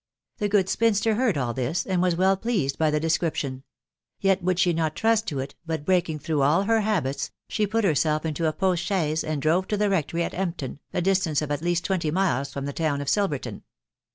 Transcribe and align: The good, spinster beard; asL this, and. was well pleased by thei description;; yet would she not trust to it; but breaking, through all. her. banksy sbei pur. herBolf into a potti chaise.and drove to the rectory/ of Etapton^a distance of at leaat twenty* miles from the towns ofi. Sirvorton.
The 0.39 0.49
good, 0.49 0.67
spinster 0.67 1.13
beard; 1.13 1.35
asL 1.35 1.53
this, 1.53 1.85
and. 1.85 2.01
was 2.01 2.15
well 2.15 2.35
pleased 2.35 2.79
by 2.79 2.89
thei 2.89 2.97
description;; 2.97 3.61
yet 4.19 4.41
would 4.43 4.57
she 4.57 4.73
not 4.73 4.95
trust 4.95 5.27
to 5.27 5.37
it; 5.37 5.53
but 5.63 5.85
breaking, 5.85 6.17
through 6.17 6.41
all. 6.41 6.63
her. 6.63 6.79
banksy 6.81 7.29
sbei 7.51 7.67
pur. 7.69 7.81
herBolf 7.83 8.25
into 8.25 8.47
a 8.47 8.53
potti 8.53 8.79
chaise.and 8.79 9.43
drove 9.43 9.67
to 9.67 9.77
the 9.77 9.91
rectory/ 9.91 10.23
of 10.23 10.31
Etapton^a 10.31 11.03
distance 11.03 11.43
of 11.43 11.51
at 11.51 11.61
leaat 11.61 11.83
twenty* 11.83 12.09
miles 12.09 12.51
from 12.51 12.65
the 12.65 12.73
towns 12.73 13.03
ofi. 13.03 13.09
Sirvorton. 13.09 13.61